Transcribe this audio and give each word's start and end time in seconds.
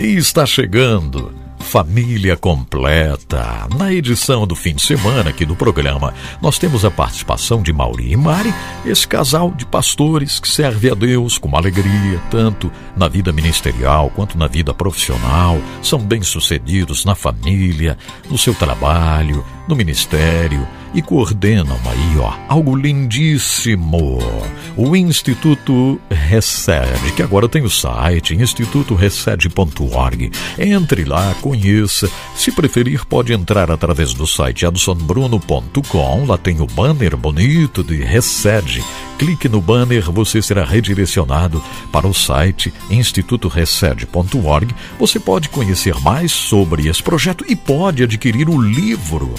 E 0.00 0.14
está 0.14 0.46
chegando 0.46 1.34
Família 1.58 2.36
Completa. 2.36 3.66
Na 3.76 3.92
edição 3.92 4.46
do 4.46 4.54
fim 4.54 4.72
de 4.72 4.82
semana 4.82 5.30
aqui 5.30 5.44
do 5.44 5.56
programa, 5.56 6.14
nós 6.40 6.56
temos 6.56 6.84
a 6.84 6.90
participação 6.90 7.62
de 7.62 7.72
Mauri 7.72 8.12
e 8.12 8.16
Mari, 8.16 8.54
esse 8.86 9.08
casal 9.08 9.50
de 9.50 9.66
pastores 9.66 10.38
que 10.38 10.48
serve 10.48 10.88
a 10.88 10.94
Deus 10.94 11.36
com 11.36 11.56
alegria, 11.56 12.22
tanto 12.30 12.70
na 12.96 13.08
vida 13.08 13.32
ministerial 13.32 14.08
quanto 14.14 14.38
na 14.38 14.46
vida 14.46 14.72
profissional. 14.72 15.58
São 15.82 15.98
bem-sucedidos 15.98 17.04
na 17.04 17.16
família, 17.16 17.98
no 18.30 18.38
seu 18.38 18.54
trabalho, 18.54 19.44
no 19.66 19.74
ministério 19.74 20.64
e 20.94 21.02
coordenam 21.02 21.78
aí, 21.84 22.18
ó, 22.18 22.32
algo 22.48 22.74
lindíssimo. 22.74 24.18
O 24.76 24.94
Instituto 24.96 26.00
Recede, 26.10 27.12
que 27.14 27.22
agora 27.22 27.48
tem 27.48 27.62
o 27.62 27.70
site 27.70 28.34
institutorecede.org. 28.34 30.30
Entre 30.58 31.04
lá, 31.04 31.34
conheça. 31.40 32.10
Se 32.34 32.50
preferir, 32.52 33.04
pode 33.06 33.32
entrar 33.32 33.70
através 33.70 34.14
do 34.14 34.26
site 34.26 34.64
adsonbruno.com. 34.66 36.24
Lá 36.26 36.38
tem 36.38 36.60
o 36.60 36.66
banner 36.66 37.16
bonito 37.16 37.82
de 37.82 37.96
Recede. 37.96 38.84
Clique 39.18 39.48
no 39.48 39.60
banner, 39.60 40.10
você 40.12 40.40
será 40.40 40.64
redirecionado 40.64 41.62
para 41.90 42.06
o 42.06 42.14
site 42.14 42.72
institutorecede.org. 42.88 44.74
Você 44.98 45.18
pode 45.18 45.48
conhecer 45.48 45.94
mais 46.00 46.30
sobre 46.30 46.86
esse 46.88 47.02
projeto 47.02 47.44
e 47.48 47.56
pode 47.56 48.04
adquirir 48.04 48.48
o 48.48 48.60
livro 48.60 49.34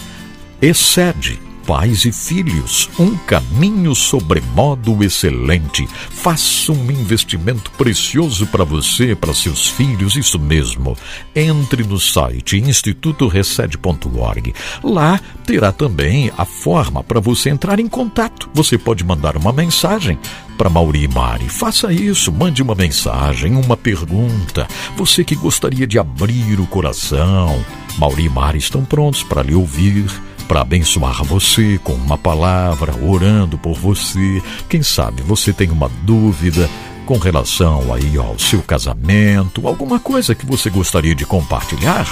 Excede 0.61 1.39
pais 1.69 2.03
e 2.03 2.11
filhos, 2.11 2.89
um 2.97 3.15
caminho 3.15 3.93
sobremodo 3.93 5.03
excelente. 5.03 5.87
Faça 5.87 6.71
um 6.71 6.91
investimento 6.91 7.69
precioso 7.77 8.47
para 8.47 8.63
você, 8.63 9.15
para 9.15 9.35
seus 9.35 9.67
filhos, 9.67 10.15
isso 10.15 10.39
mesmo. 10.39 10.97
Entre 11.35 11.83
no 11.83 11.99
site 11.99 12.57
institutorecede.org. 12.57 14.51
Lá 14.83 15.19
terá 15.45 15.71
também 15.71 16.31
a 16.35 16.43
forma 16.43 17.03
para 17.03 17.19
você 17.19 17.51
entrar 17.51 17.79
em 17.79 17.87
contato. 17.87 18.49
Você 18.51 18.75
pode 18.75 19.03
mandar 19.03 19.37
uma 19.37 19.53
mensagem 19.53 20.17
para 20.57 20.71
Mauri 20.71 21.03
e 21.03 21.07
Mari. 21.07 21.49
Faça 21.49 21.93
isso, 21.93 22.31
mande 22.31 22.63
uma 22.63 22.73
mensagem, 22.73 23.55
uma 23.55 23.77
pergunta. 23.77 24.67
Você 24.97 25.23
que 25.23 25.35
gostaria 25.35 25.85
de 25.85 25.99
abrir 25.99 26.59
o 26.59 26.65
coração. 26.65 27.63
Mauri 27.99 28.23
e 28.23 28.29
Mari 28.29 28.57
estão 28.57 28.83
prontos 28.83 29.21
para 29.21 29.43
lhe 29.43 29.53
ouvir 29.53 30.09
para 30.49 30.61
abençoar 30.61 31.23
você 31.23 31.79
com 31.83 31.93
uma 31.93 32.17
palavra, 32.17 32.95
orando 33.05 33.55
por 33.55 33.75
você. 33.75 34.41
Quem 34.67 34.81
sabe 34.81 35.21
você 35.21 35.53
tem 35.53 35.69
uma 35.69 35.87
dúvida 36.01 36.67
com 37.05 37.19
relação 37.19 37.93
aí 37.93 38.17
ao 38.17 38.37
seu 38.39 38.63
casamento, 38.63 39.67
alguma 39.67 39.99
coisa 39.99 40.33
que 40.33 40.47
você 40.47 40.71
gostaria 40.71 41.13
de 41.13 41.23
compartilhar? 41.23 42.07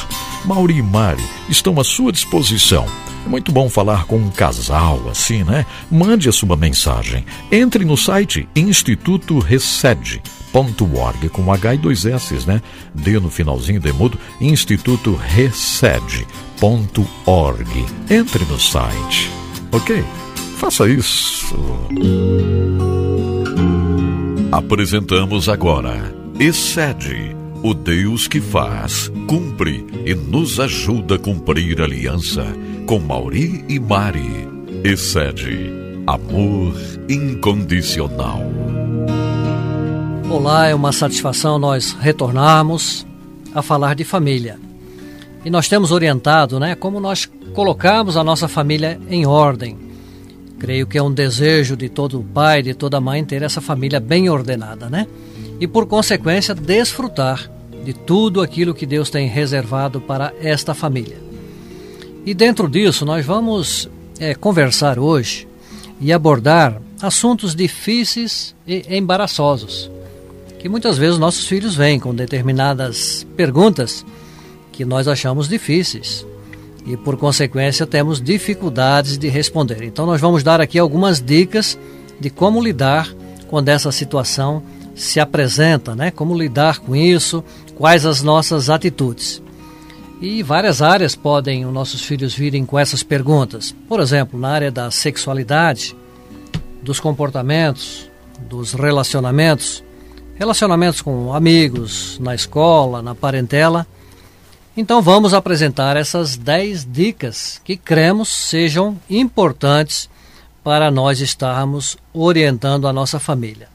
Mauri 0.45 0.77
e 0.77 0.81
Mari 0.83 1.23
estão 1.49 1.79
à 1.79 1.83
sua 1.83 2.11
disposição. 2.11 2.85
É 3.25 3.29
muito 3.29 3.51
bom 3.51 3.69
falar 3.69 4.05
com 4.05 4.17
um 4.17 4.29
casal 4.29 5.01
assim, 5.09 5.43
né? 5.43 5.65
Mande 5.89 6.29
a 6.29 6.31
sua 6.31 6.55
mensagem. 6.55 7.25
Entre 7.51 7.83
no 7.83 7.97
site 7.97 8.47
Instituto 8.55 9.39
Recede 9.39 10.21
.org 10.57 11.29
com 11.29 11.51
H 11.51 11.75
e 11.75 11.77
dois 11.77 12.05
S, 12.05 12.47
né? 12.47 12.61
D 12.93 13.19
no 13.19 13.29
finalzinho 13.29 13.79
de 13.79 13.91
mudo, 13.93 14.17
Instituto 14.41 15.15
Recede 15.15 16.25
www.ecc.org. 16.59 17.85
Entre 18.09 18.45
no 18.45 18.59
site, 18.59 19.29
ok? 19.71 20.03
Faça 20.57 20.89
isso. 20.89 21.55
Apresentamos 24.51 25.49
agora 25.49 26.15
Excede, 26.39 27.35
o 27.63 27.73
Deus 27.73 28.27
que 28.27 28.39
faz, 28.39 29.11
cumpre 29.27 29.85
e 30.05 30.13
nos 30.13 30.59
ajuda 30.59 31.15
a 31.15 31.19
cumprir 31.19 31.81
a 31.81 31.85
aliança 31.85 32.45
com 32.85 32.99
Mauri 32.99 33.65
e 33.67 33.79
Mari. 33.79 34.47
Excede, 34.83 35.71
amor 36.05 36.75
incondicional. 37.09 38.66
Olá, 40.29 40.67
é 40.67 40.75
uma 40.75 40.91
satisfação 40.91 41.57
nós 41.57 41.93
retornarmos 41.93 43.07
a 43.55 43.61
falar 43.61 43.95
de 43.95 44.03
família. 44.03 44.59
E 45.45 45.49
nós 45.49 45.69
temos 45.69 45.89
orientado, 45.89 46.59
né, 46.59 46.75
como 46.75 46.99
nós 46.99 47.29
colocamos 47.53 48.17
a 48.17 48.23
nossa 48.25 48.49
família 48.49 48.99
em 49.09 49.25
ordem. 49.25 49.77
Creio 50.59 50.85
que 50.85 50.97
é 50.97 51.01
um 51.01 51.13
desejo 51.13 51.77
de 51.77 51.87
todo 51.87 52.21
pai, 52.33 52.61
de 52.61 52.73
toda 52.73 52.99
mãe 52.99 53.23
ter 53.23 53.41
essa 53.41 53.61
família 53.61 54.01
bem 54.01 54.29
ordenada, 54.29 54.89
né? 54.89 55.07
E 55.61 55.67
por 55.67 55.85
consequência 55.85 56.53
desfrutar 56.53 57.49
de 57.85 57.93
tudo 57.93 58.41
aquilo 58.41 58.73
que 58.73 58.85
Deus 58.85 59.09
tem 59.09 59.29
reservado 59.29 60.01
para 60.01 60.33
esta 60.41 60.73
família. 60.73 61.17
E 62.25 62.33
dentro 62.33 62.67
disso 62.67 63.05
nós 63.05 63.25
vamos 63.25 63.89
é, 64.19 64.35
conversar 64.35 64.99
hoje 64.99 65.47
e 66.01 66.11
abordar 66.11 66.81
assuntos 67.01 67.55
difíceis 67.55 68.53
e 68.67 68.83
embaraçosos, 68.89 69.89
que 70.59 70.67
muitas 70.69 70.97
vezes 70.97 71.19
nossos 71.19 71.47
filhos 71.47 71.75
vêm 71.75 71.99
com 71.99 72.13
determinadas 72.13 73.25
perguntas 73.35 74.05
que 74.71 74.85
nós 74.85 75.07
achamos 75.07 75.47
difíceis 75.47 76.25
e, 76.85 76.95
por 76.95 77.17
consequência, 77.17 77.85
temos 77.85 78.21
dificuldades 78.21 79.17
de 79.17 79.27
responder. 79.27 79.83
Então, 79.83 80.05
nós 80.05 80.21
vamos 80.21 80.41
dar 80.43 80.61
aqui 80.61 80.79
algumas 80.79 81.19
dicas 81.21 81.77
de 82.19 82.29
como 82.29 82.63
lidar 82.63 83.13
quando 83.47 83.69
essa 83.69 83.91
situação 83.91 84.63
se 84.95 85.19
apresenta, 85.19 85.95
né? 85.95 86.11
Como 86.11 86.37
lidar 86.37 86.79
com 86.79 86.95
isso, 86.95 87.43
quais 87.75 88.05
as 88.05 88.23
nossas 88.23 88.69
atitudes. 88.69 89.41
E 90.19 90.41
várias 90.41 90.81
áreas 90.81 91.15
podem 91.15 91.65
os 91.65 91.73
nossos 91.73 92.01
filhos 92.01 92.33
virem 92.33 92.65
com 92.65 92.79
essas 92.79 93.03
perguntas. 93.03 93.75
Por 93.87 93.99
exemplo, 93.99 94.39
na 94.39 94.49
área 94.49 94.71
da 94.71 94.89
sexualidade, 94.89 95.95
dos 96.81 96.99
comportamentos, 96.99 98.09
dos 98.49 98.73
relacionamentos, 98.73 99.83
relacionamentos 100.37 101.01
com 101.01 101.33
amigos, 101.33 102.17
na 102.19 102.33
escola, 102.33 103.01
na 103.01 103.15
parentela 103.15 103.87
então 104.79 105.01
vamos 105.01 105.33
apresentar 105.33 105.97
essas 105.97 106.37
10 106.37 106.85
dicas 106.91 107.59
que 107.63 107.75
cremos 107.75 108.29
sejam 108.29 108.95
importantes 109.09 110.07
para 110.63 110.91
nós 110.91 111.19
estarmos 111.19 111.97
orientando 112.13 112.87
a 112.87 112.93
nossa 112.93 113.19
família. 113.19 113.69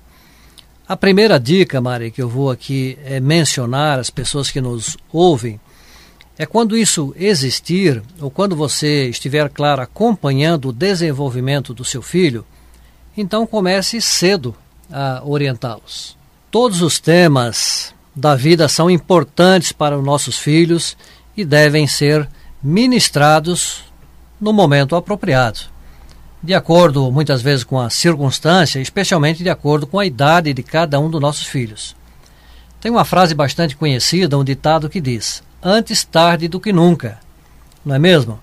A 0.86 0.96
primeira 0.96 1.40
dica, 1.40 1.80
Mari, 1.80 2.12
que 2.12 2.22
eu 2.22 2.28
vou 2.28 2.52
aqui 2.52 2.96
é 3.04 3.18
mencionar 3.18 3.98
às 3.98 4.10
pessoas 4.10 4.48
que 4.48 4.60
nos 4.60 4.96
ouvem, 5.12 5.58
é 6.38 6.46
quando 6.46 6.76
isso 6.76 7.12
existir, 7.18 8.00
ou 8.20 8.30
quando 8.30 8.54
você 8.54 9.08
estiver, 9.08 9.50
claro, 9.50 9.82
acompanhando 9.82 10.68
o 10.68 10.72
desenvolvimento 10.72 11.74
do 11.74 11.84
seu 11.84 12.00
filho, 12.00 12.46
então 13.16 13.44
comece 13.44 14.00
cedo 14.00 14.54
a 14.88 15.20
orientá-los. 15.24 16.21
Todos 16.52 16.82
os 16.82 17.00
temas 17.00 17.94
da 18.14 18.34
vida 18.34 18.68
são 18.68 18.90
importantes 18.90 19.72
para 19.72 19.98
os 19.98 20.04
nossos 20.04 20.36
filhos 20.36 20.98
e 21.34 21.46
devem 21.46 21.86
ser 21.86 22.28
ministrados 22.62 23.84
no 24.38 24.52
momento 24.52 24.94
apropriado, 24.94 25.60
de 26.42 26.52
acordo 26.52 27.10
muitas 27.10 27.40
vezes 27.40 27.64
com 27.64 27.80
a 27.80 27.88
circunstância, 27.88 28.80
especialmente 28.80 29.42
de 29.42 29.48
acordo 29.48 29.86
com 29.86 29.98
a 29.98 30.04
idade 30.04 30.52
de 30.52 30.62
cada 30.62 31.00
um 31.00 31.08
dos 31.08 31.22
nossos 31.22 31.46
filhos. 31.46 31.96
Tem 32.82 32.92
uma 32.92 33.06
frase 33.06 33.34
bastante 33.34 33.74
conhecida, 33.74 34.36
um 34.36 34.44
ditado 34.44 34.90
que 34.90 35.00
diz: 35.00 35.42
Antes 35.62 36.04
tarde 36.04 36.48
do 36.48 36.60
que 36.60 36.70
nunca. 36.70 37.18
Não 37.82 37.94
é 37.94 37.98
mesmo? 37.98 38.38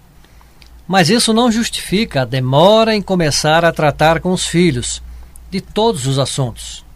Mas 0.87 1.11
isso 1.11 1.31
não 1.31 1.51
justifica 1.51 2.23
a 2.23 2.25
demora 2.25 2.95
em 2.95 3.03
começar 3.03 3.63
a 3.63 3.71
tratar 3.71 4.19
com 4.19 4.31
os 4.31 4.47
filhos 4.47 4.99
de 5.51 5.61
todos 5.61 6.07
os 6.07 6.17
assuntos 6.17 6.88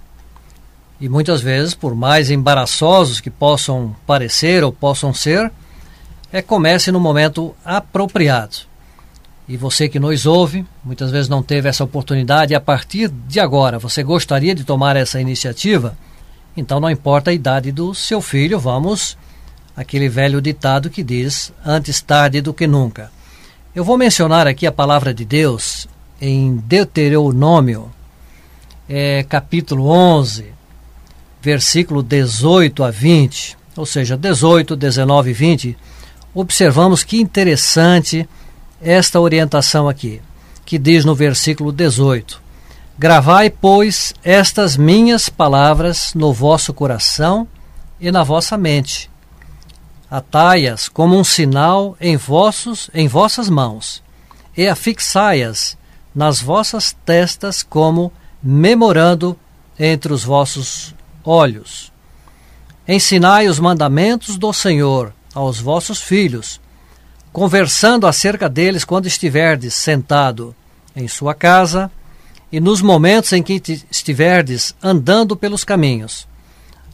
e 1.04 1.10
muitas 1.10 1.42
vezes, 1.42 1.74
por 1.74 1.94
mais 1.94 2.32
embaraçosos 2.32 3.20
que 3.20 3.30
possam 3.30 3.94
parecer 4.08 4.64
ou 4.64 4.72
possam 4.72 5.14
ser, 5.14 5.52
é 6.32 6.42
comece 6.42 6.94
no 6.94 7.00
momento 7.00 7.54
apropriado. 7.66 8.60
E 9.46 9.58
você 9.58 9.90
que 9.90 10.00
nos 10.00 10.26
ouve, 10.26 10.66
muitas 10.82 11.12
vezes 11.12 11.28
não 11.28 11.44
teve 11.44 11.68
essa 11.68 11.84
oportunidade, 11.84 12.56
a 12.56 12.62
partir 12.62 13.10
de 13.10 13.38
agora 13.38 13.78
você 13.78 14.02
gostaria 14.02 14.56
de 14.56 14.64
tomar 14.64 14.96
essa 14.96 15.20
iniciativa, 15.20 15.94
então 16.56 16.80
não 16.80 16.90
importa 16.90 17.32
a 17.32 17.34
idade 17.34 17.70
do 17.70 17.94
seu 17.94 18.22
filho, 18.22 18.58
vamos 18.58 19.18
aquele 19.76 20.08
velho 20.08 20.42
ditado 20.42 20.90
que 20.90 21.04
diz: 21.04 21.52
antes 21.66 22.02
tarde 22.02 22.40
do 22.40 22.54
que 22.54 22.66
nunca. 22.66 23.12
Eu 23.76 23.84
vou 23.84 23.98
mencionar 23.98 24.48
aqui 24.48 24.66
a 24.66 24.72
palavra 24.72 25.14
de 25.14 25.26
Deus 25.26 25.86
em 26.22 26.56
Deuteronômio, 26.56 27.92
é, 28.88 29.22
capítulo 29.24 29.88
11, 29.90 30.53
versículo 31.44 32.02
18 32.02 32.86
a 32.86 32.90
20, 32.90 33.58
ou 33.76 33.86
seja, 33.86 34.16
18, 34.16 34.78
19 34.78 35.30
e 35.30 35.34
20, 35.34 35.78
observamos 36.34 37.04
que 37.04 37.20
interessante 37.20 38.28
esta 38.82 39.20
orientação 39.20 39.90
aqui, 39.90 40.22
que 40.66 40.80
diz 40.80 41.04
no 41.04 41.14
versículo 41.14 41.74
18: 41.74 42.42
Gravai, 42.98 43.50
pois, 43.50 44.14
estas 44.24 44.78
minhas 44.78 45.28
palavras 45.28 46.14
no 46.16 46.32
vosso 46.32 46.74
coração 46.74 47.46
e 48.00 48.10
na 48.10 48.24
vossa 48.24 48.58
mente, 48.58 49.12
Atai-as 50.10 50.88
como 50.88 51.18
um 51.18 51.24
sinal 51.24 51.98
em 52.00 52.16
vossos 52.16 52.88
em 52.94 53.08
vossas 53.08 53.50
mãos, 53.50 54.04
e 54.56 54.68
afixai-as 54.68 55.76
nas 56.14 56.40
vossas 56.40 56.96
testas 57.04 57.64
como 57.64 58.14
memorando 58.42 59.36
entre 59.80 60.14
os 60.14 60.24
vossos 60.24 60.94
olhos. 61.24 61.92
Ensinai 62.88 63.48
os 63.48 63.60
mandamentos 63.60 64.38
do 64.38 64.52
Senhor 64.52 65.14
aos 65.34 65.60
vossos 65.60 66.02
filhos, 66.02 66.60
conversando 67.32 68.06
acerca 68.06 68.50
deles 68.50 68.84
quando 68.84 69.08
estiverdes 69.08 69.74
sentado 69.74 70.56
em 70.96 71.08
sua 71.08 71.34
casa 71.34 71.92
e 72.52 72.60
nos 72.60 72.82
momentos 72.82 73.32
em 73.34 73.42
que 73.42 73.62
estiverdes 73.90 74.76
andando 74.82 75.36
pelos 75.36 75.64
caminhos, 75.64 76.28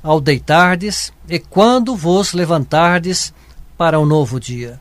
ao 0.01 0.21
deitardes 0.21 1.11
e 1.27 1.37
quando 1.37 1.95
vos 1.95 2.31
levantardes 2.31 3.33
para 3.77 3.99
um 3.99 4.05
novo 4.05 4.39
dia. 4.39 4.79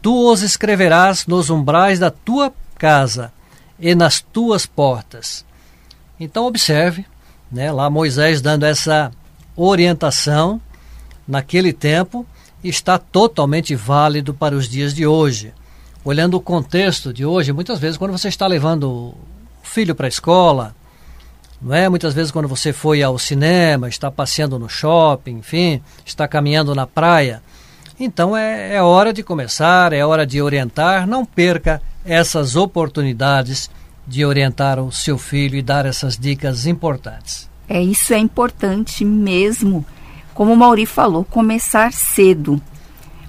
Tu 0.00 0.30
os 0.30 0.40
escreverás 0.40 1.26
nos 1.26 1.50
umbrais 1.50 1.98
da 1.98 2.10
tua 2.10 2.52
casa 2.78 3.30
e 3.78 3.94
nas 3.94 4.20
tuas 4.20 4.64
portas. 4.64 5.44
Então 6.18 6.46
observe, 6.46 7.04
né, 7.50 7.72
lá 7.72 7.90
Moisés 7.90 8.40
dando 8.40 8.64
essa 8.64 9.10
orientação 9.56 10.60
naquele 11.26 11.72
tempo 11.72 12.26
está 12.62 12.98
totalmente 12.98 13.74
válido 13.74 14.34
para 14.34 14.54
os 14.54 14.68
dias 14.68 14.94
de 14.94 15.06
hoje. 15.06 15.52
Olhando 16.04 16.36
o 16.36 16.40
contexto 16.40 17.12
de 17.12 17.24
hoje, 17.24 17.52
muitas 17.52 17.78
vezes 17.78 17.96
quando 17.96 18.12
você 18.12 18.28
está 18.28 18.46
levando 18.46 18.90
o 18.90 19.14
filho 19.62 19.94
para 19.94 20.06
a 20.06 20.08
escola, 20.08 20.74
não 21.60 21.74
é? 21.74 21.88
Muitas 21.88 22.14
vezes 22.14 22.32
quando 22.32 22.48
você 22.48 22.72
foi 22.72 23.02
ao 23.02 23.18
cinema, 23.18 23.88
está 23.88 24.10
passeando 24.10 24.58
no 24.58 24.68
shopping, 24.68 25.38
enfim, 25.38 25.82
está 26.06 26.26
caminhando 26.26 26.74
na 26.74 26.86
praia. 26.86 27.42
Então 27.98 28.34
é, 28.34 28.76
é 28.76 28.82
hora 28.82 29.12
de 29.12 29.22
começar, 29.22 29.92
é 29.92 30.04
hora 30.04 30.26
de 30.26 30.40
orientar. 30.40 31.06
Não 31.06 31.24
perca 31.24 31.82
essas 32.04 32.56
oportunidades 32.56 33.70
de 34.06 34.24
orientar 34.24 34.78
o 34.78 34.90
seu 34.90 35.16
filho 35.16 35.56
e 35.56 35.62
dar 35.62 35.86
essas 35.86 36.16
dicas 36.16 36.66
importantes. 36.66 37.48
É 37.68 37.80
isso 37.82 38.12
é 38.12 38.18
importante 38.18 39.04
mesmo 39.04 39.84
como 40.40 40.54
o 40.54 40.56
Mauri 40.56 40.86
falou, 40.86 41.22
começar 41.22 41.92
cedo. 41.92 42.58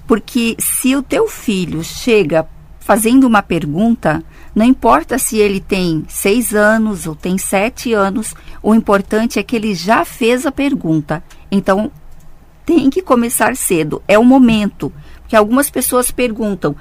Porque 0.06 0.56
se 0.58 0.96
o 0.96 1.02
teu 1.02 1.28
filho 1.28 1.84
chega 1.84 2.48
fazendo 2.80 3.26
uma 3.26 3.42
pergunta, 3.42 4.24
não 4.54 4.64
importa 4.64 5.18
se 5.18 5.36
ele 5.36 5.60
tem 5.60 6.06
seis 6.08 6.54
anos 6.54 7.06
ou 7.06 7.14
tem 7.14 7.36
sete 7.36 7.92
anos, 7.92 8.34
o 8.62 8.74
importante 8.74 9.38
é 9.38 9.42
que 9.42 9.54
ele 9.54 9.74
já 9.74 10.06
fez 10.06 10.46
a 10.46 10.50
pergunta. 10.50 11.22
Então, 11.50 11.92
tem 12.64 12.88
que 12.88 13.02
começar 13.02 13.56
cedo, 13.56 14.02
é 14.08 14.18
o 14.18 14.24
momento. 14.24 14.90
Porque 15.20 15.36
algumas 15.36 15.68
pessoas 15.68 16.10
perguntam: 16.10 16.74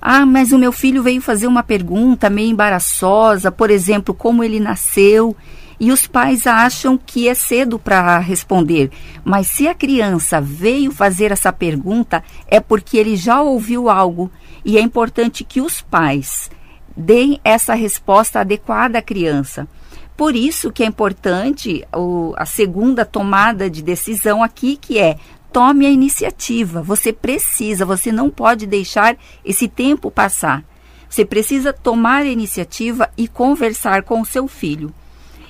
ah, 0.00 0.26
mas 0.26 0.52
o 0.52 0.58
meu 0.58 0.72
filho 0.72 1.02
veio 1.02 1.20
fazer 1.20 1.46
uma 1.46 1.62
pergunta 1.62 2.30
meio 2.30 2.50
embaraçosa, 2.50 3.50
por 3.50 3.70
exemplo, 3.70 4.14
como 4.14 4.44
ele 4.44 4.60
nasceu 4.60 5.36
e 5.78 5.92
os 5.92 6.06
pais 6.06 6.46
acham 6.46 6.96
que 6.96 7.28
é 7.28 7.34
cedo 7.34 7.78
para 7.78 8.18
responder. 8.18 8.90
Mas 9.24 9.48
se 9.48 9.68
a 9.68 9.74
criança 9.74 10.40
veio 10.40 10.90
fazer 10.90 11.32
essa 11.32 11.52
pergunta, 11.52 12.22
é 12.46 12.60
porque 12.60 12.96
ele 12.96 13.16
já 13.16 13.42
ouviu 13.42 13.88
algo 13.88 14.30
e 14.64 14.78
é 14.78 14.80
importante 14.80 15.44
que 15.44 15.60
os 15.60 15.82
pais 15.82 16.50
deem 16.96 17.38
essa 17.44 17.74
resposta 17.74 18.40
adequada 18.40 18.98
à 18.98 19.02
criança. 19.02 19.68
Por 20.16 20.34
isso 20.34 20.72
que 20.72 20.82
é 20.82 20.86
importante 20.86 21.86
o, 21.94 22.32
a 22.38 22.46
segunda 22.46 23.04
tomada 23.04 23.68
de 23.68 23.82
decisão 23.82 24.42
aqui, 24.42 24.78
que 24.78 24.98
é 24.98 25.18
tome 25.52 25.86
a 25.86 25.90
iniciativa. 25.90 26.82
Você 26.82 27.12
precisa, 27.12 27.84
você 27.84 28.12
não 28.12 28.30
pode 28.30 28.66
deixar 28.66 29.16
esse 29.44 29.68
tempo 29.68 30.10
passar. 30.10 30.64
Você 31.08 31.24
precisa 31.24 31.72
tomar 31.72 32.22
a 32.22 32.26
iniciativa 32.26 33.08
e 33.16 33.28
conversar 33.28 34.02
com 34.02 34.20
o 34.20 34.26
seu 34.26 34.46
filho. 34.48 34.92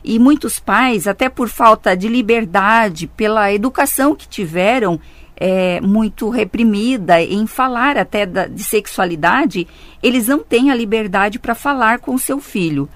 E 0.05 0.19
muitos 0.19 0.61
pais, 0.61 1.09
até 1.09 1.29
por 1.29 1.49
falta 1.49 1.97
de 1.97 2.09
liberdade, 2.09 3.09
pela 3.09 3.53
educação 3.53 4.15
que 4.15 4.29
tiveram, 4.29 5.01
é, 5.37 5.81
muito 5.81 6.31
reprimida 6.31 7.21
em 7.21 7.47
falar 7.47 7.99
até 7.99 8.25
da, 8.25 8.47
de 8.47 8.63
sexualidade, 8.63 9.67
eles 10.03 10.29
não 10.29 10.39
têm 10.39 10.71
a 10.71 10.75
liberdade 10.75 11.39
para 11.39 11.55
falar 11.55 11.99
com 11.99 12.15
o 12.15 12.19
seu 12.19 12.41
filho, 12.41 12.89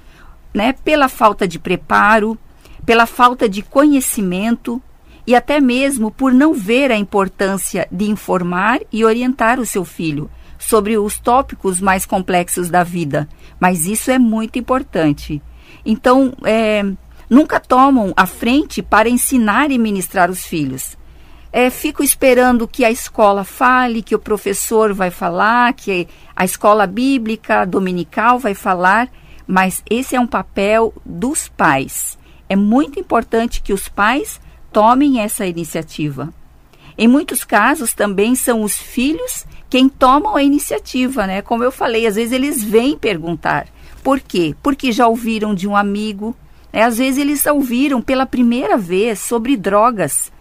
né? 0.55 0.73
Pela 0.73 1.09
falta 1.09 1.47
de 1.47 1.59
preparo, 1.59 2.39
pela 2.87 3.07
falta 3.07 3.49
de 3.49 3.63
conhecimento 3.63 4.83
e 5.27 5.35
até 5.35 5.61
mesmo 5.61 6.11
por 6.11 6.33
não 6.33 6.55
ver 6.55 6.91
a 6.91 6.97
importância 6.97 7.87
de 7.91 8.11
informar 8.11 8.81
e 8.93 9.05
orientar 9.05 9.61
o 9.61 9.67
seu 9.67 9.85
filho 9.85 10.31
sobre 10.59 10.99
os 10.99 11.19
tópicos 11.19 11.81
mais 11.81 12.05
complexos 12.05 12.69
da 12.69 12.85
vida. 12.85 13.29
Mas 13.59 13.87
isso 13.87 14.11
é 14.11 14.19
muito 14.19 14.59
importante. 14.59 15.43
Então, 15.85 16.35
é, 16.45 16.85
nunca 17.29 17.59
tomam 17.59 18.13
a 18.17 18.27
frente 18.27 18.83
para 18.83 19.09
ensinar 19.09 19.71
e 19.71 19.79
ministrar 19.79 20.31
os 20.31 20.45
filhos. 20.45 20.99
É, 21.53 21.69
fico 21.69 22.03
esperando 22.03 22.69
que 22.69 22.85
a 22.85 22.91
escola 22.91 23.43
fale, 23.43 24.03
que 24.03 24.15
o 24.15 24.21
professor 24.21 24.93
vai 24.93 25.11
falar, 25.11 25.73
que 25.73 26.07
a 26.37 26.45
escola 26.45 26.87
bíblica 26.87 27.65
dominical 27.65 28.39
vai 28.39 28.55
falar, 28.55 29.09
mas 29.47 29.83
esse 29.91 30.15
é 30.15 30.21
um 30.21 30.29
papel 30.29 30.95
dos 31.05 31.49
pais. 31.49 32.17
É 32.49 32.55
muito 32.55 33.01
importante 33.01 33.63
que 33.63 33.73
os 33.73 33.89
pais 33.89 34.41
tomem 34.73 35.21
essa 35.21 35.47
iniciativa. 35.47 36.33
Em 36.97 37.09
muitos 37.09 37.45
casos 37.45 37.95
também 37.95 38.35
são 38.35 38.63
os 38.63 38.77
filhos 38.77 39.47
quem 39.71 39.89
tomam 39.89 40.35
a 40.35 40.43
iniciativa, 40.43 41.29
né? 41.29 41.41
Como 41.41 41.63
eu 41.63 41.71
falei, 41.71 42.05
às 42.05 42.17
vezes 42.17 42.33
eles 42.33 42.63
vêm 42.63 42.99
perguntar. 42.99 43.69
Por 44.03 44.19
quê? 44.19 44.55
Porque 44.61 44.91
já 44.91 45.07
ouviram 45.07 45.55
de 45.55 45.69
um 45.69 45.77
amigo, 45.77 46.35
né? 46.73 46.83
às 46.83 46.99
vezes 46.99 47.19
eles 47.19 47.47
ouviram 47.47 48.03
pela 48.03 48.27
primeira 48.27 48.77
vez 48.77 49.21
sobre 49.21 49.57
drogas. 49.57 50.33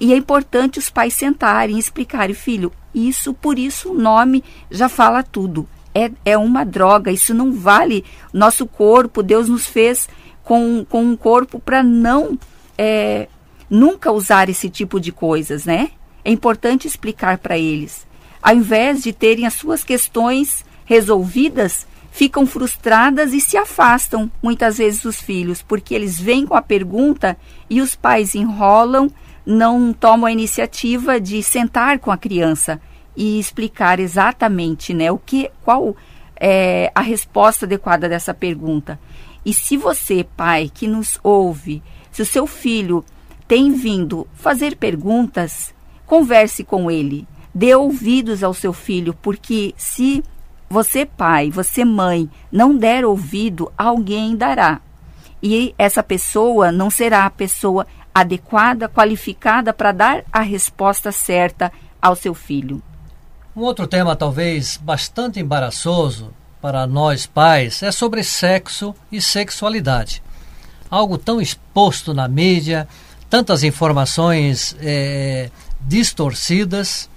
E 0.00 0.14
é 0.14 0.16
importante 0.16 0.78
os 0.78 0.88
pais 0.88 1.12
sentarem 1.12 1.76
e 1.76 1.78
explicarem, 1.78 2.34
filho, 2.34 2.72
isso, 2.94 3.34
por 3.34 3.58
isso 3.58 3.90
o 3.90 3.94
nome 3.94 4.42
já 4.70 4.88
fala 4.88 5.22
tudo. 5.22 5.68
É, 5.94 6.10
é 6.24 6.38
uma 6.38 6.64
droga, 6.64 7.12
isso 7.12 7.34
não 7.34 7.52
vale. 7.52 8.02
Nosso 8.32 8.66
corpo, 8.66 9.22
Deus 9.22 9.46
nos 9.46 9.66
fez 9.66 10.08
com, 10.42 10.86
com 10.88 11.04
um 11.04 11.16
corpo 11.16 11.60
para 11.60 11.82
não 11.82 12.38
é, 12.78 13.28
nunca 13.70 14.10
usar 14.10 14.48
esse 14.48 14.68
tipo 14.68 15.00
de 15.00 15.12
coisas, 15.12 15.64
né? 15.64 15.92
É 16.24 16.30
importante 16.30 16.86
explicar 16.88 17.38
para 17.38 17.56
eles. 17.56 18.06
Ao 18.42 18.54
invés 18.54 19.02
de 19.02 19.12
terem 19.12 19.46
as 19.46 19.54
suas 19.54 19.84
questões 19.84 20.64
resolvidas, 20.84 21.86
ficam 22.10 22.46
frustradas 22.46 23.32
e 23.32 23.40
se 23.40 23.56
afastam 23.56 24.30
muitas 24.42 24.78
vezes 24.78 25.02
dos 25.02 25.20
filhos, 25.20 25.62
porque 25.62 25.94
eles 25.94 26.18
vêm 26.18 26.44
com 26.44 26.54
a 26.54 26.62
pergunta 26.62 27.36
e 27.68 27.80
os 27.80 27.94
pais 27.94 28.34
enrolam, 28.34 29.10
não 29.46 29.92
tomam 29.92 30.26
a 30.26 30.32
iniciativa 30.32 31.20
de 31.20 31.42
sentar 31.42 31.98
com 31.98 32.10
a 32.10 32.18
criança 32.18 32.80
e 33.16 33.38
explicar 33.38 34.00
exatamente, 34.00 34.92
né, 34.92 35.10
o 35.10 35.18
que, 35.18 35.50
qual 35.62 35.96
é 36.36 36.90
a 36.94 37.00
resposta 37.00 37.66
adequada 37.66 38.08
dessa 38.08 38.32
pergunta. 38.32 38.98
E 39.44 39.52
se 39.52 39.76
você, 39.76 40.24
pai, 40.36 40.70
que 40.72 40.86
nos 40.86 41.18
ouve, 41.22 41.82
se 42.10 42.22
o 42.22 42.26
seu 42.26 42.46
filho 42.46 43.04
tem 43.50 43.72
vindo 43.72 44.28
fazer 44.32 44.76
perguntas, 44.76 45.74
converse 46.06 46.62
com 46.62 46.88
ele, 46.88 47.26
dê 47.52 47.74
ouvidos 47.74 48.44
ao 48.44 48.54
seu 48.54 48.72
filho, 48.72 49.12
porque 49.12 49.74
se 49.76 50.22
você, 50.68 51.04
pai, 51.04 51.50
você, 51.50 51.84
mãe, 51.84 52.30
não 52.52 52.76
der 52.76 53.04
ouvido, 53.04 53.72
alguém 53.76 54.36
dará. 54.36 54.80
E 55.42 55.74
essa 55.76 56.00
pessoa 56.00 56.70
não 56.70 56.90
será 56.90 57.26
a 57.26 57.30
pessoa 57.30 57.88
adequada, 58.14 58.88
qualificada 58.88 59.72
para 59.72 59.90
dar 59.90 60.24
a 60.32 60.42
resposta 60.42 61.10
certa 61.10 61.72
ao 62.00 62.14
seu 62.14 62.34
filho. 62.34 62.80
Um 63.56 63.62
outro 63.62 63.88
tema, 63.88 64.14
talvez 64.14 64.76
bastante 64.76 65.40
embaraçoso 65.40 66.32
para 66.62 66.86
nós 66.86 67.26
pais, 67.26 67.82
é 67.82 67.90
sobre 67.90 68.22
sexo 68.22 68.94
e 69.10 69.20
sexualidade. 69.20 70.22
Algo 70.88 71.18
tão 71.18 71.40
exposto 71.40 72.14
na 72.14 72.28
mídia, 72.28 72.86
tantas 73.30 73.62
informações 73.62 74.76
é, 74.82 75.50
distorcidas 75.80 77.08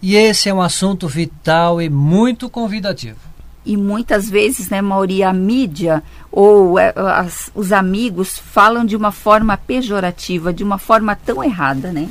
e 0.00 0.14
esse 0.14 0.48
é 0.48 0.54
um 0.54 0.62
assunto 0.62 1.08
vital 1.08 1.82
e 1.82 1.90
muito 1.90 2.48
convidativo. 2.48 3.18
E 3.64 3.76
muitas 3.76 4.30
vezes, 4.30 4.70
né, 4.70 4.80
Mauri, 4.80 5.24
a 5.24 5.32
mídia 5.32 6.00
ou 6.30 6.78
é, 6.78 6.92
as, 6.96 7.50
os 7.52 7.72
amigos 7.72 8.38
falam 8.38 8.84
de 8.84 8.94
uma 8.94 9.10
forma 9.10 9.56
pejorativa, 9.56 10.52
de 10.52 10.62
uma 10.62 10.78
forma 10.78 11.16
tão 11.16 11.42
errada, 11.42 11.90
né? 11.90 12.08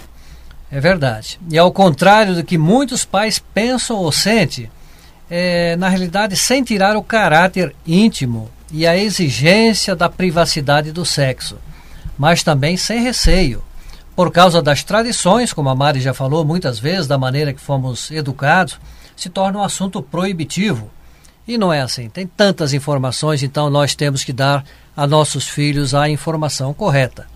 É 0.70 0.82
verdade. 0.82 1.40
E 1.50 1.58
ao 1.58 1.72
contrário 1.72 2.36
do 2.36 2.44
que 2.44 2.58
muitos 2.58 3.06
pais 3.06 3.40
pensam 3.40 3.96
ou 3.96 4.12
sentem, 4.12 4.70
é, 5.30 5.78
na 5.78 5.88
realidade, 5.88 6.36
sem 6.36 6.62
tirar 6.62 6.98
o 6.98 7.04
caráter 7.04 7.74
íntimo 7.88 8.52
e 8.70 8.86
a 8.86 8.98
exigência 8.98 9.96
da 9.96 10.10
privacidade 10.10 10.92
do 10.92 11.06
sexo, 11.06 11.58
mas 12.18 12.44
também 12.44 12.78
sem 12.78 13.02
receio, 13.02 13.64
por 14.16 14.32
causa 14.32 14.62
das 14.62 14.84
tradições, 14.84 15.52
como 15.52 15.70
a 15.70 15.76
Mari 15.76 16.00
já 16.00 16.14
falou 16.14 16.46
muitas 16.46 16.80
vezes, 16.80 17.06
da 17.06 17.18
maneira 17.18 17.54
que 17.54 17.60
fomos 17.60 18.10
educados, 18.12 18.80
se 19.16 19.30
torna 19.30 19.60
um 19.60 19.64
assunto 19.64 20.02
proibitivo. 20.02 20.90
E 21.48 21.58
não 21.58 21.72
é 21.72 21.82
assim. 21.82 22.10
Tem 22.10 22.26
tantas 22.26 22.74
informações, 22.74 23.44
então 23.44 23.70
nós 23.70 23.94
temos 23.94 24.24
que 24.24 24.34
dar 24.34 24.64
a 24.96 25.06
nossos 25.06 25.48
filhos 25.48 25.94
a 25.94 26.10
informação 26.10 26.74
correta. 26.74 27.28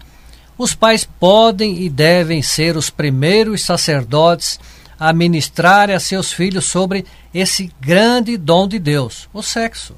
Os 0.57 0.73
pais 0.73 1.07
podem 1.19 1.83
e 1.83 1.89
devem 1.89 2.41
ser 2.41 2.75
os 2.75 2.89
primeiros 2.89 3.63
sacerdotes 3.63 4.59
a 4.99 5.13
ministrar 5.13 5.89
a 5.89 5.99
seus 5.99 6.31
filhos 6.31 6.65
sobre 6.65 7.05
esse 7.33 7.71
grande 7.79 8.35
dom 8.35 8.67
de 8.67 8.79
Deus, 8.79 9.29
o 9.33 9.41
sexo. 9.41 9.95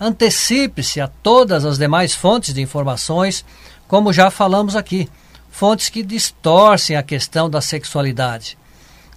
Antecipe-se 0.00 1.00
a 1.00 1.08
todas 1.08 1.64
as 1.64 1.78
demais 1.78 2.14
fontes 2.14 2.52
de 2.52 2.60
informações, 2.60 3.44
como 3.86 4.12
já 4.12 4.30
falamos 4.30 4.74
aqui, 4.74 5.08
fontes 5.50 5.88
que 5.88 6.02
distorcem 6.02 6.96
a 6.96 7.02
questão 7.02 7.48
da 7.48 7.60
sexualidade. 7.60 8.58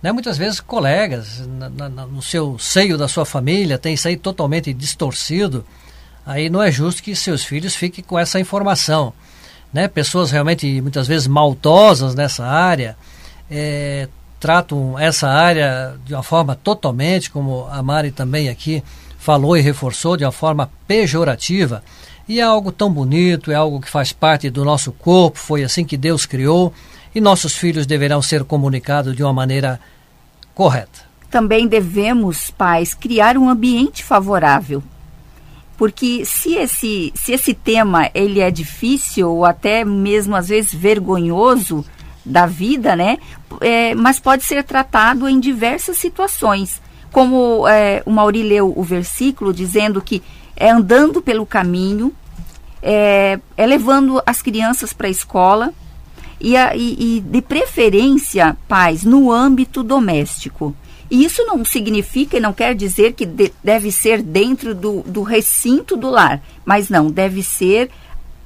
Né? 0.01 0.11
Muitas 0.11 0.37
vezes 0.37 0.59
colegas 0.59 1.47
na, 1.47 1.69
na, 1.69 1.89
no 1.89 2.21
seu 2.21 2.59
seio 2.59 2.97
da 2.97 3.07
sua 3.07 3.25
família 3.25 3.77
têm 3.77 3.95
isso 3.95 4.07
aí 4.07 4.15
totalmente 4.15 4.71
distorcido. 4.73 5.65
Aí 6.25 6.49
não 6.49 6.61
é 6.61 6.71
justo 6.71 7.01
que 7.01 7.15
seus 7.15 7.43
filhos 7.43 7.75
fiquem 7.75 8.03
com 8.03 8.19
essa 8.19 8.39
informação. 8.39 9.13
Né? 9.73 9.87
Pessoas 9.87 10.29
realmente 10.29 10.79
muitas 10.81 11.07
vezes 11.07 11.27
maltosas 11.27 12.13
nessa 12.13 12.45
área 12.45 12.95
é, 13.49 14.07
tratam 14.39 14.97
essa 14.99 15.27
área 15.27 15.95
de 16.05 16.13
uma 16.13 16.23
forma 16.23 16.55
totalmente, 16.55 17.31
como 17.31 17.67
a 17.71 17.81
Mari 17.81 18.11
também 18.11 18.49
aqui 18.49 18.83
falou 19.27 19.57
e 19.57 19.61
reforçou, 19.61 20.15
de 20.15 20.23
uma 20.23 20.31
forma 20.31 20.71
pejorativa. 20.87 21.83
E 22.29 22.39
é 22.39 22.43
algo 22.43 22.71
tão 22.71 22.89
bonito, 22.89 23.51
é 23.51 23.55
algo 23.55 23.81
que 23.81 23.89
faz 23.89 24.13
parte 24.13 24.49
do 24.49 24.63
nosso 24.63 24.93
corpo, 24.93 25.37
foi 25.37 25.65
assim 25.65 25.83
que 25.83 25.97
Deus 25.97 26.25
criou 26.25 26.73
e 27.13 27.19
nossos 27.19 27.53
filhos 27.53 27.85
deverão 27.85 28.21
ser 28.21 28.45
comunicados 28.45 29.13
de 29.13 29.21
uma 29.21 29.33
maneira 29.33 29.81
correta. 30.55 31.01
Também 31.29 31.67
devemos, 31.67 32.49
pais, 32.51 32.93
criar 32.93 33.37
um 33.37 33.49
ambiente 33.49 34.01
favorável. 34.01 34.81
Porque 35.77 36.23
se 36.23 36.55
esse, 36.55 37.11
se 37.13 37.33
esse 37.33 37.53
tema 37.53 38.09
ele 38.13 38.39
é 38.39 38.49
difícil 38.49 39.29
ou 39.29 39.43
até 39.43 39.83
mesmo 39.83 40.37
às 40.37 40.47
vezes 40.47 40.73
vergonhoso 40.73 41.83
da 42.25 42.45
vida, 42.45 42.95
né? 42.95 43.17
É, 43.59 43.93
mas 43.93 44.21
pode 44.21 44.45
ser 44.45 44.63
tratado 44.63 45.27
em 45.27 45.37
diversas 45.37 45.97
situações. 45.97 46.81
Como 47.11 47.67
é, 47.67 48.03
o 48.05 48.11
Mauri 48.11 48.43
leu 48.43 48.73
o 48.75 48.83
versículo 48.83 49.53
dizendo 49.53 50.01
que 50.01 50.21
é 50.55 50.69
andando 50.69 51.21
pelo 51.21 51.45
caminho, 51.45 52.13
é, 52.81 53.39
é 53.55 53.65
levando 53.65 54.21
as 54.25 54.41
crianças 54.41 54.93
para 54.93 55.07
a 55.07 55.11
escola, 55.11 55.73
e, 56.39 56.55
e 56.55 57.19
de 57.19 57.41
preferência, 57.41 58.55
pais, 58.67 59.03
no 59.03 59.31
âmbito 59.31 59.83
doméstico. 59.83 60.75
E 61.09 61.23
isso 61.23 61.45
não 61.45 61.63
significa 61.63 62.37
e 62.37 62.39
não 62.39 62.53
quer 62.53 62.75
dizer 62.75 63.13
que 63.13 63.25
de, 63.25 63.53
deve 63.63 63.91
ser 63.91 64.21
dentro 64.21 64.75
do, 64.75 65.01
do 65.03 65.23
recinto 65.23 65.95
do 65.95 66.09
lar, 66.09 66.41
mas 66.65 66.89
não, 66.89 67.09
deve 67.09 67.41
ser 67.41 67.89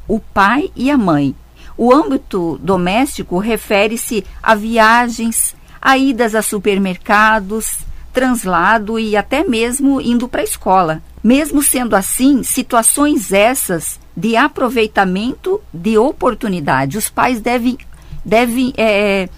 o 0.07 0.19
pai 0.19 0.71
e 0.75 0.91
a 0.91 0.97
mãe. 0.97 1.35
O 1.75 1.93
âmbito 1.93 2.59
doméstico 2.61 3.39
refere-se 3.39 4.23
a 4.43 4.53
viagens, 4.53 5.55
a 5.81 5.97
idas 5.97 6.35
a 6.35 6.41
supermercados, 6.41 7.79
translado 8.13 8.99
e 8.99 9.15
até 9.15 9.43
mesmo 9.43 10.01
indo 10.01 10.27
para 10.27 10.41
a 10.41 10.45
escola. 10.45 11.01
Mesmo 11.23 11.61
sendo 11.61 11.95
assim, 11.95 12.43
situações 12.43 13.31
essas 13.31 13.99
de 14.15 14.35
aproveitamento 14.35 15.61
de 15.73 15.97
oportunidade. 15.97 16.97
Os 16.97 17.09
pais 17.09 17.39
devem, 17.39 17.77
devem 18.25 18.73
é, 18.75 19.29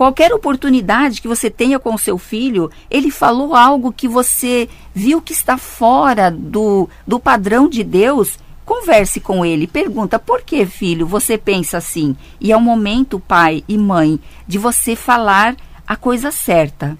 qualquer 0.00 0.32
oportunidade 0.32 1.20
que 1.20 1.28
você 1.28 1.50
tenha 1.50 1.78
com 1.78 1.94
o 1.94 1.98
seu 1.98 2.16
filho, 2.16 2.70
ele 2.90 3.10
falou 3.10 3.54
algo 3.54 3.92
que 3.92 4.08
você 4.08 4.66
viu 4.94 5.20
que 5.20 5.32
está 5.32 5.58
fora 5.58 6.30
do, 6.30 6.88
do 7.06 7.20
padrão 7.20 7.68
de 7.68 7.84
Deus, 7.84 8.38
converse 8.64 9.20
com 9.20 9.44
ele, 9.44 9.66
pergunta 9.66 10.18
por 10.18 10.40
que, 10.40 10.64
filho, 10.64 11.06
você 11.06 11.36
pensa 11.36 11.76
assim? 11.76 12.16
E 12.40 12.50
é 12.50 12.56
o 12.56 12.60
momento, 12.60 13.20
pai 13.20 13.62
e 13.68 13.76
mãe, 13.76 14.18
de 14.46 14.56
você 14.56 14.96
falar 14.96 15.54
a 15.86 15.96
coisa 15.96 16.30
certa. 16.30 16.96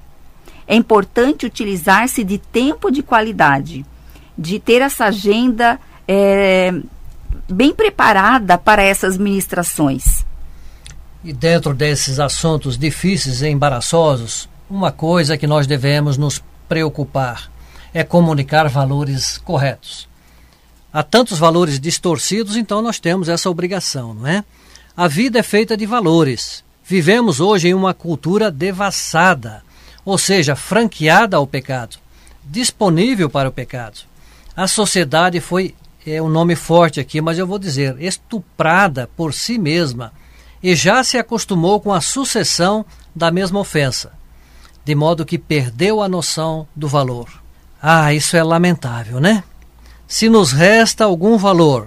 É 0.70 0.76
importante 0.76 1.44
utilizar-se 1.44 2.22
de 2.22 2.38
tempo 2.38 2.92
de 2.92 3.02
qualidade, 3.02 3.84
de 4.38 4.60
ter 4.60 4.80
essa 4.80 5.06
agenda 5.06 5.80
é, 6.06 6.72
bem 7.50 7.74
preparada 7.74 8.56
para 8.56 8.80
essas 8.80 9.18
ministrações. 9.18 10.24
E 11.24 11.32
dentro 11.32 11.74
desses 11.74 12.20
assuntos 12.20 12.78
difíceis 12.78 13.42
e 13.42 13.48
embaraçosos, 13.48 14.48
uma 14.70 14.92
coisa 14.92 15.36
que 15.36 15.44
nós 15.44 15.66
devemos 15.66 16.16
nos 16.16 16.40
preocupar 16.68 17.50
é 17.92 18.04
comunicar 18.04 18.68
valores 18.68 19.38
corretos. 19.38 20.08
Há 20.92 21.02
tantos 21.02 21.36
valores 21.36 21.80
distorcidos, 21.80 22.54
então 22.54 22.80
nós 22.80 23.00
temos 23.00 23.28
essa 23.28 23.50
obrigação, 23.50 24.14
não 24.14 24.24
é? 24.24 24.44
A 24.96 25.08
vida 25.08 25.40
é 25.40 25.42
feita 25.42 25.76
de 25.76 25.84
valores. 25.84 26.62
Vivemos 26.84 27.40
hoje 27.40 27.66
em 27.66 27.74
uma 27.74 27.92
cultura 27.92 28.52
devassada, 28.52 29.64
ou 30.10 30.18
seja, 30.18 30.56
franqueada 30.56 31.36
ao 31.36 31.46
pecado, 31.46 31.96
disponível 32.44 33.30
para 33.30 33.48
o 33.48 33.52
pecado. 33.52 34.00
A 34.56 34.66
sociedade 34.66 35.38
foi 35.38 35.72
é 36.04 36.20
um 36.20 36.28
nome 36.28 36.56
forte 36.56 36.98
aqui, 36.98 37.20
mas 37.20 37.38
eu 37.38 37.46
vou 37.46 37.60
dizer, 37.60 37.94
estuprada 38.02 39.08
por 39.16 39.32
si 39.32 39.56
mesma 39.56 40.12
e 40.60 40.74
já 40.74 41.04
se 41.04 41.16
acostumou 41.16 41.78
com 41.80 41.92
a 41.92 42.00
sucessão 42.00 42.84
da 43.14 43.30
mesma 43.30 43.60
ofensa, 43.60 44.12
de 44.84 44.96
modo 44.96 45.24
que 45.24 45.38
perdeu 45.38 46.02
a 46.02 46.08
noção 46.08 46.66
do 46.74 46.88
valor. 46.88 47.28
Ah, 47.80 48.12
isso 48.12 48.36
é 48.36 48.42
lamentável, 48.42 49.20
né? 49.20 49.44
Se 50.08 50.28
nos 50.28 50.50
resta 50.50 51.04
algum 51.04 51.36
valor 51.36 51.86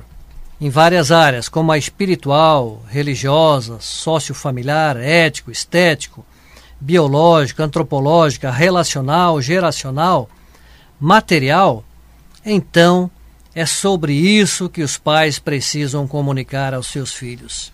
em 0.61 0.69
várias 0.69 1.11
áreas, 1.11 1.49
como 1.49 1.73
a 1.73 1.77
espiritual, 1.77 2.81
religiosa, 2.87 3.79
sociofamiliar, 3.81 4.95
ético, 4.95 5.51
estético, 5.51 6.25
biológico, 6.83 7.63
antropológica, 7.63 8.51
relacional, 8.51 9.41
geracional, 9.41 10.29
material, 10.99 11.81
então 12.45 13.09
é 13.55 13.65
sobre 13.65 14.13
isso 14.13 14.67
que 14.67 14.83
os 14.83 14.97
pais 14.97 15.39
precisam 15.39 16.05
comunicar 16.05 16.73
aos 16.73 16.87
seus 16.87 17.13
filhos. 17.13 17.71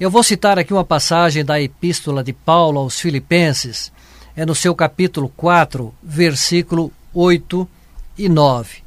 Eu 0.00 0.10
vou 0.10 0.24
citar 0.24 0.58
aqui 0.58 0.72
uma 0.72 0.84
passagem 0.84 1.44
da 1.44 1.60
Epístola 1.60 2.24
de 2.24 2.32
Paulo 2.32 2.80
aos 2.80 2.98
Filipenses, 2.98 3.92
é 4.34 4.44
no 4.44 4.54
seu 4.54 4.74
capítulo 4.74 5.28
4, 5.36 5.94
versículo 6.02 6.90
8 7.12 7.68
e 8.18 8.28
9. 8.28 8.78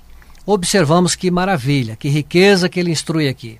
Observamos 0.45 1.15
que 1.15 1.31
maravilha, 1.31 1.95
que 1.95 2.09
riqueza 2.09 2.67
que 2.67 2.81
ele 2.81 2.91
instrui 2.91 3.29
aqui. 3.29 3.59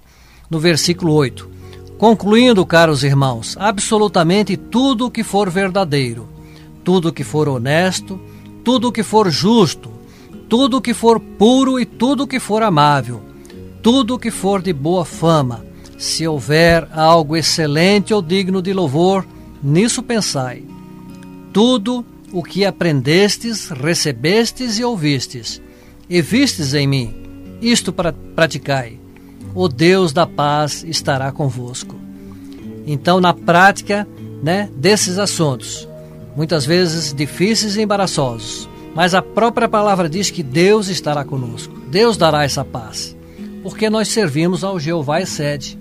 No 0.50 0.60
versículo 0.60 1.14
8: 1.14 1.57
Concluindo, 1.98 2.64
caros 2.64 3.04
irmãos, 3.04 3.58
absolutamente 3.60 4.56
tudo 4.56 5.08
o 5.08 5.12
que 5.12 5.24
for 5.24 5.50
verdadeiro, 5.50 6.30
tudo 6.84 7.10
o 7.10 7.12
que 7.12 7.24
for 7.24 7.50
honesto, 7.50 8.20
tudo 8.64 8.90
o 8.90 8.92
que 8.92 9.02
for 9.02 9.32
justo, 9.32 9.92
tudo 10.48 10.80
que 10.80 10.94
for 10.94 11.20
puro 11.20 11.80
e 11.80 11.86
tudo 11.86 12.28
que 12.28 12.40
for 12.40 12.62
amável, 12.62 13.24
tudo 13.82 14.20
que 14.20 14.30
for 14.30 14.62
de 14.62 14.72
boa 14.72 15.04
fama, 15.04 15.66
se 15.98 16.28
houver 16.28 16.88
algo 16.92 17.36
excelente 17.36 18.14
ou 18.14 18.22
digno 18.22 18.62
de 18.62 18.74
louvor, 18.74 19.26
nisso 19.64 20.04
pensai. 20.04 20.64
Tudo 21.52 22.06
o 22.32 22.44
que 22.44 22.64
aprendestes, 22.64 23.70
recebestes 23.70 24.78
e 24.78 24.84
ouvistes, 24.84 25.60
e 26.08 26.22
vistes 26.22 26.76
em 26.76 26.86
mim, 26.86 27.16
isto 27.60 27.92
praticai. 27.92 29.00
O 29.60 29.68
Deus 29.68 30.14
da 30.14 30.28
paz 30.28 30.84
estará 30.88 31.32
convosco. 31.32 31.96
Então, 32.86 33.20
na 33.20 33.34
prática 33.34 34.08
né, 34.44 34.70
desses 34.76 35.18
assuntos, 35.18 35.90
muitas 36.36 36.64
vezes 36.64 37.12
difíceis 37.12 37.76
e 37.76 37.82
embaraçosos, 37.82 38.70
mas 38.94 39.16
a 39.16 39.22
própria 39.24 39.68
palavra 39.68 40.08
diz 40.08 40.30
que 40.30 40.44
Deus 40.44 40.90
estará 40.90 41.26
conosco. 41.26 41.74
Deus 41.90 42.18
dará 42.18 42.44
essa 42.44 42.64
paz. 42.64 43.18
Porque 43.64 43.90
nós 43.90 44.10
servimos 44.10 44.64
ao 44.64 44.80
Jeová 44.80 45.22
e 45.22 45.26
sede. 45.26 45.76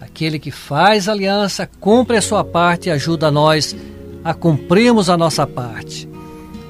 Aquele 0.00 0.40
que 0.40 0.50
faz 0.50 1.08
aliança, 1.08 1.70
cumpre 1.78 2.16
a 2.16 2.22
sua 2.22 2.42
parte 2.42 2.88
e 2.88 2.90
ajuda 2.90 3.30
nós 3.30 3.76
a 4.24 4.34
cumprirmos 4.34 5.08
a 5.08 5.16
nossa 5.16 5.46
parte. 5.46 6.08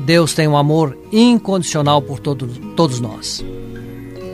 Deus 0.00 0.34
tem 0.34 0.46
um 0.46 0.58
amor 0.58 0.98
incondicional 1.10 2.02
por 2.02 2.20
todo, 2.20 2.46
todos 2.76 3.00
nós. 3.00 3.42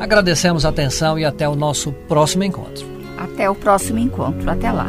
Agradecemos 0.01 0.65
a 0.65 0.69
atenção 0.69 1.19
e 1.19 1.25
até 1.25 1.49
o 1.49 1.57
nosso 1.57 1.93
próximo 1.93 2.45
encontro. 2.45 2.87
Até 3.17 3.51
o 3.51 3.55
próximo 3.55 3.99
encontro. 3.99 4.49
Até 4.51 4.71
lá. 4.71 4.89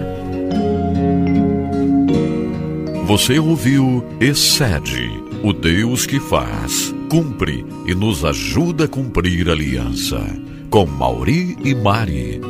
Você 3.06 3.40
ouviu 3.40 4.06
Excede 4.20 5.10
o 5.44 5.54
Deus 5.54 6.06
que 6.06 6.20
faz, 6.20 6.94
cumpre 7.10 7.66
e 7.88 7.96
nos 7.96 8.24
ajuda 8.26 8.86
a 8.86 8.88
cumprir 8.88 9.50
a 9.50 9.54
aliança. 9.54 10.22
Com 10.70 10.86
Mauri 10.86 11.58
e 11.64 11.74
Mari. 11.74 12.42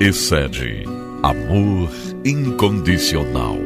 Excede 0.00 0.84
amor 1.22 1.90
incondicional. 2.24 3.56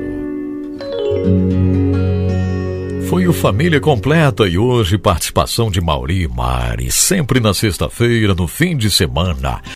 Foi 3.09 3.29
o 3.29 3.33
Família 3.33 3.81
Completa 3.81 4.49
e 4.49 4.59
hoje 4.59 4.99
participação 4.99 5.71
de 5.71 5.81
Mauri 5.81 6.23
e 6.23 6.29
Mari, 6.29 6.91
sempre 6.91 7.39
na 7.39 7.55
sexta-feira, 7.55 8.35
no 8.35 8.49
fim 8.49 8.77
de 8.77 8.91
semana. 8.91 9.61